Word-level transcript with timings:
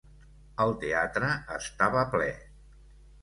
El 0.63 0.71
teatre 0.83 1.29
estava 1.57 2.05
ple. 2.15 2.31